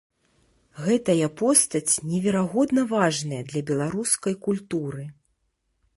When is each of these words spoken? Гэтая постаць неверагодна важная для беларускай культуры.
Гэтая 0.85 1.27
постаць 1.41 1.91
неверагодна 2.13 2.87
важная 2.97 3.43
для 3.53 3.61
беларускай 3.71 4.33
культуры. 4.49 5.03